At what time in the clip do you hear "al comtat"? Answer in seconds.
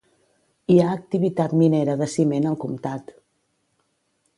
2.53-3.15